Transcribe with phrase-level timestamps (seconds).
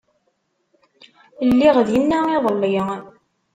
[1.49, 2.81] Lliɣ dinna iḍelli.